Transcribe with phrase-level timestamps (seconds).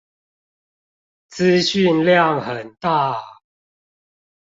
[1.29, 3.21] 資訊量很大